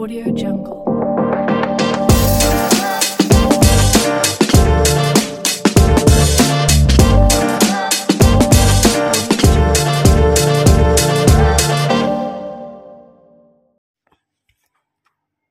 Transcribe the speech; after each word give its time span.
Audio 0.00 0.32
Jungle. 0.32 0.76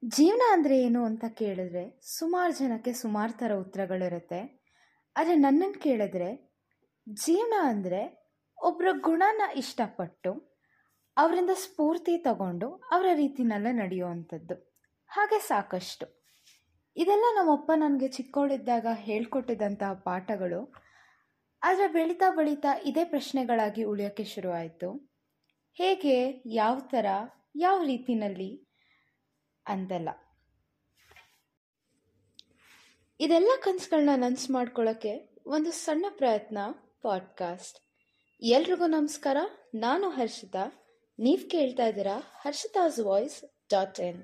ಜೀವನ 0.04 0.44
ಅಂದರೆ 0.52 0.76
ಏನು 0.80 1.02
ಅಂತ 1.06 1.26
ಕೇಳಿದ್ರೆ 1.40 1.84
ಸುಮಾರು 2.10 2.54
ಜನಕ್ಕೆ 2.60 2.92
ಸುಮಾರು 2.94 3.34
ಥರ 3.38 3.52
ಉತ್ತರಗಳಿರುತ್ತೆ 3.56 4.40
ಆದರೆ 5.16 5.36
ನನ್ನನ್ನು 5.38 5.80
ಕೇಳಿದ್ರೆ 5.80 6.30
ಜೀವನ 7.08 7.56
ಅಂದರೆ 7.70 8.02
ಒಬ್ಬರ 8.58 8.88
ಗುಣನ 9.02 9.44
ಇಷ್ಟಪಟ್ಟು 9.56 10.32
ಅವರಿಂದ 11.20 11.50
ಸ್ಫೂರ್ತಿ 11.54 12.18
ತಗೊಂಡು 12.18 12.76
ಅವರ 12.76 13.06
ರೀತಿನಲ್ಲೇ 13.14 13.72
ನಡೆಯುವಂಥದ್ದು. 13.72 14.84
ಹಾಗೆ 15.08 15.40
ಸಾಕಷ್ಟು. 15.40 16.26
ಇದೆಲ್ಲ 16.96 17.24
ನಮ್ಮಪ್ಪ 17.36 17.72
ನನಗೆ 17.76 18.08
ಚಿಕ್ಕವಳಿದ್ದಾಗ 18.08 18.88
ಹೇಳ್ಕೊಟ್ಟಿದ್ದಂತಹ 18.94 19.94
ಪಾಠಗಳು. 19.94 20.74
ಆದರೆ 21.64 21.88
ಬೆಳೀತಾ 21.88 22.30
ಬೆಳೀತಾ 22.30 22.68
ಇದೇ 22.84 23.06
ಪ್ರಶ್ನೆಗಳಾಗಿ 23.06 23.84
ಉಳಿಯೋಕ್ಕೆ 23.84 24.24
ಶುರುವಾಯಿತು. 24.24 25.14
ಹೇಗೆ, 25.74 26.44
ಯಾವ 26.46 26.80
ಥರ, 26.80 27.06
ಯಾವ 27.56 27.84
ರೀತಿನಲ್ಲಿ 27.84 28.68
ಅಂತೆಲ್ಲ. 29.68 30.10
ಇದೆಲ್ಲ 33.20 33.50
ಕನಸುಗಳನ್ನ 33.62 34.24
ನನಸು 34.24 34.54
ಮಾಡ್ಕೊಳ್ಳೋಕ್ಕೆ 34.54 35.36
ಒಂದು 35.46 35.72
ಸಣ್ಣ 35.72 36.06
ಪ್ರಯತ್ನ, 36.10 36.58
ಪಾಡ್ಕಾಸ್ಟ್. 37.02 37.80
ಎಲ್ರಿಗೂ 38.42 38.88
ನಮಸ್ಕಾರ. 38.88 39.38
ನಾನು 39.76 40.10
ಹರ್ಷಿತಾ. 40.10 40.86
ನೀವು 41.20 41.50
ಕೇಳ್ತಾ 41.50 41.86
ಇದ್ದೀರಾ 41.86 42.20
Harshitas 42.42 43.00
voice 43.00 43.44
dot 43.70 44.00
in. 44.00 44.24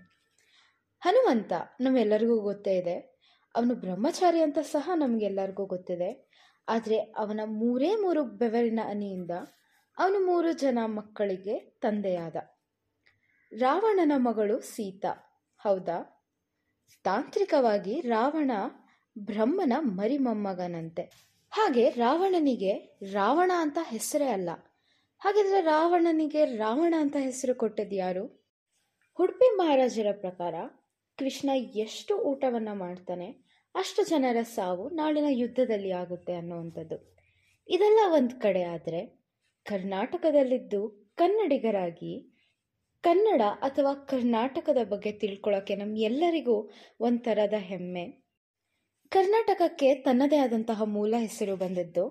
Hanumantha 1.02 1.54
ನಮ್ಮೆಲ್ಲರಿಗೂ 1.82 2.40
ಗೊತ್ತೇ 2.40 2.78
ಇದೆ. 2.78 3.20
ಅವನು 3.56 3.76
ಬ್ರಹ್ಮಚಾರಿ 3.76 4.42
ಅಂತ 4.42 4.58
ಸಹ 4.60 4.92
ನಮಗೆಲ್ಲರಿಗೂ 4.96 5.66
ಗೊತ್ತಿದೆ. 5.66 6.32
ಆದರೆ 6.68 6.98
ಅವನ 6.98 7.40
ಮೂರೇ 7.46 7.96
ಮೂರು 7.96 8.24
ಬೆವರಿನ 8.24 8.80
ಅನಿಯಿಂದ 8.88 9.32
ಅವನು 9.98 10.26
ಮೂರು 10.26 10.52
ಜನ 10.52 10.80
ಮಕ್ಕಳಿಗೆ 10.86 11.60
ತಂದೆಯಾದ. 11.60 12.36
ರಾವಣನ 13.58 14.12
ಮಗಳು 14.16 14.62
ಸೀತಾ. 14.62 15.44
ಹೌದಾ? 15.58 16.26
ತಾಂತ್ರಿಕವಾಗಿ 17.04 18.02
ರಾವಣ 18.02 18.52
ಬ್ರಹ್ಮನ 19.18 19.74
ಮರಿಮೊಮ್ಮಗನಂತೆ. 19.80 21.02
ಹಾಗೆ 21.52 21.90
ರಾವಣನಿಗೆ 21.90 23.00
ರಾವಣ 23.12 23.52
ಅಂತ 23.58 23.78
ಹೆಸರೇ 23.82 24.28
ಅಲ್ಲ. 24.28 24.50
ಹಾಗಿದ್ರೆ 25.22 25.62
ರಾವಣನಿಗೆ 25.62 26.42
ರಾವಣ 26.58 26.94
ಅಂತ 26.98 27.18
ಹೆಸರು 27.20 27.54
ಕೊಟ್ಟದ್ದು 27.56 27.96
ಯಾರು? 27.96 28.24
ಉಡುಪಿ 29.20 29.48
ಮಹಾರಾಜರ 29.56 30.10
ಪ್ರಕಾರ 30.12 30.56
ಕೃಷ್ಣ 31.18 31.50
ಎಷ್ಟು 31.76 32.14
ಊಟವನ್ನು 32.18 32.74
ಮಾಡ್ತಾನೆ, 32.76 33.28
ಅಷ್ಟು 33.76 34.02
ಜನರ 34.10 34.38
ಸಾವು 34.56 34.90
ನಾಳಿನ 34.90 35.30
ಯುದ್ಧದಲ್ಲಿ 35.30 35.92
ಆಗುತ್ತೆ 35.92 36.34
ಅನ್ನುವಂಥದ್ದು. 36.34 36.98
ಇದೆಲ್ಲ 37.68 38.00
ಒಂದು 38.14 38.36
ಕಡೆ 38.40 38.64
ಆದರೆ 38.64 39.02
ಕರ್ನಾಟಕದಲ್ಲಿದ್ದು 39.66 40.82
ಕನ್ನಡಿಗರಾಗಿ 41.16 42.14
ಕನ್ನಡ 43.04 43.42
ಅಥವಾ 43.62 43.94
ಕರ್ನಾಟಕದ 43.94 44.78
ಬಗ್ಗೆ 44.84 45.12
ತಿಳ್ಕೊಳ್ಳೋಕ್ಕೆ 45.12 45.76
ನಮ್ಗೆಲ್ಲರಿಗೂ 45.76 46.56
ಒಂಥರದ 47.00 47.58
ಹೆಮ್ಮೆ. 47.62 48.06
ಕರ್ನಾಟಕಕ್ಕೆ 49.12 49.90
ತನ್ನದೇ 49.96 50.38
ಆದಂತಹ 50.38 50.84
ಮೂಲ 50.84 51.16
ಹೆಸರು 51.18 51.56
ಬಂದಿದ್ದು 51.56 52.06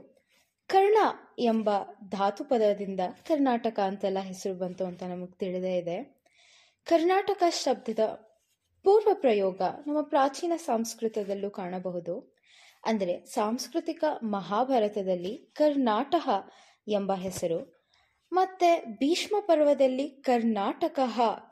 ಕರ್ಣ 0.69 0.97
ಎಂಬ 1.39 1.71
ಧಾತು 2.09 2.45
ಪದದಿಂದ 2.45 3.01
ಕರ್ನಾಟಕ 3.27 3.81
ಅಂತೆಲ್ಲ 3.81 4.19
ಹೆಸರು 4.19 4.55
ಬಂತು 4.55 4.85
ಅಂತ 4.85 5.03
ನಮಗೆ 5.03 5.39
ತಿಳಿದೇ 5.39 5.77
ಇದೆ. 5.77 6.23
ಕರ್ನಾಟಕ 6.85 7.43
ಶಬ್ದದ 7.51 8.01
ಪೂರ್ವ 8.85 9.09
ಪ್ರಯೋಗ 9.15 9.61
ನಮ್ಮ 9.61 10.03
ಪ್ರಾಚೀನ 10.03 10.53
ಸಂಸ್ಕೃತದಲ್ಲೂ 10.57 11.51
ಕಾಣಬಹುದು. 11.51 12.35
ಅಂದರೆ 12.85 13.25
ಸಾಂಸ್ಕೃತಿಕ 13.25 14.05
ಮಹಾಭಾರತದಲ್ಲಿ 14.23 15.53
ಕರ್ನಾಟಕ 15.57 16.29
ಎಂಬ 16.89 17.15
ಹೆಸರು, 17.15 17.89
ಮತ್ತೆ 18.33 18.85
ಭೀಷ್ಮ 18.85 19.37
ಪರ್ವದಲ್ಲಿ 19.41 20.09
ಕರ್ನಾಟಕ 20.09 21.01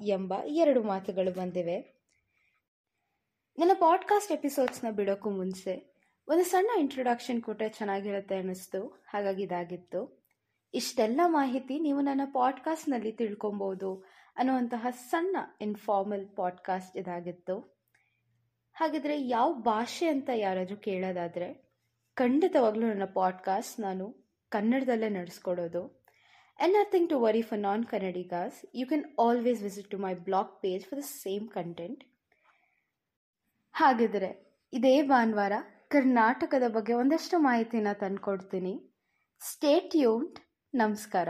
ಎಂಬ 0.07 0.35
ಎರಡು 0.45 0.83
ಮಾತುಗಳು 0.83 1.31
ಬಂದಿವೆ. 1.31 2.03
ನನ್ನ 3.59 3.71
ಪಾಡ್ಕಾಸ್ಟ್ 3.75 4.33
ಎಪಿಸೋಡ್ಸ್ನ 4.33 4.91
ಬಿಡೋಕ್ಕೂ 4.91 5.31
ಮುಂಚೆ 5.31 5.92
ಒಂದು 6.29 6.45
ಸಣ್ಣ 6.45 6.79
ಇಂಟ್ರೊಡಕ್ಷನ್ 6.79 7.43
ಕೊಟ್ಟರೆ 7.43 7.69
ಚೆನ್ನಾಗಿರುತ್ತೆ 7.69 8.37
ಅನ್ನಿಸ್ತು. 8.37 9.05
ಹಾಗಾಗಿ 9.09 9.43
ಇದಾಗಿತ್ತು. 9.43 10.27
ಇಷ್ಟೆಲ್ಲ 10.75 11.21
ಮಾಹಿತಿ 11.27 11.79
ನೀವು 11.79 12.01
ನನ್ನ 12.01 12.21
ಪಾಡ್ಕಾಸ್ಟ್ನಲ್ಲಿ 12.33 13.13
ತಿಳ್ಕೊಬೋದು 13.13 14.05
ಅನ್ನುವಂತಹ 14.37 14.87
ಸಣ್ಣ 14.91 15.37
ಇನ್ಫಾರ್ಮಲ್ 15.61 16.37
ಪಾಡ್ಕಾಸ್ಟ್ 16.37 16.97
ಇದಾಗಿತ್ತು. 16.97 17.85
ಹಾಗಿದ್ರೆ 18.73 19.21
ಯಾವ 19.21 19.53
ಭಾಷೆ 19.53 20.09
ಅಂತ 20.09 20.31
ಯಾರಾದರೂ 20.35 20.77
ಕೇಳೋದಾದರೆ 20.77 21.73
ಖಂಡಿತವಾಗ್ಲೂ 22.15 22.87
ನನ್ನ 22.87 23.05
ಪಾಡ್ಕಾಸ್ಟ್ 23.05 23.81
ನಾನು 23.81 24.35
ಕನ್ನಡದಲ್ಲೇ 24.49 25.09
ನಡೆಸ್ಕೊಡೋದು. 25.09 26.03
And 26.63 26.73
nothing 26.73 27.11
to 27.11 27.21
worry 27.21 27.43
for 27.43 27.61
non 27.61 27.85
Kannadigas 27.85 28.55
you 28.75 28.87
can 28.87 29.05
always 29.21 29.63
visit 29.63 29.91
to 29.91 29.99
my 29.99 30.15
blog 30.15 30.63
page 30.63 30.85
for 30.85 31.03
the 31.03 31.05
same 31.05 31.49
content 31.49 32.05
ಹಾಗಿದ್ರೆ 33.73 34.61
ಇದೇ 34.73 35.03
ಭಾನುವಾರ 35.03 35.53
ಕರ್ನಾಟಕದ 35.93 36.63
ಬಗ್ಗೆ 36.69 36.93
ಒಂದಷ್ಟು 36.93 37.39
ಮಾಹಿತಿನ 37.39 37.89
ತಂದುಕೊಡ್ತೀನಿ. 37.93 38.73
ಸ್ಟೇಟ್ 39.41 39.97
ಯೂನ್ಡ್ 39.97 40.39
ನಮಸ್ಕಾರ. 40.75 41.29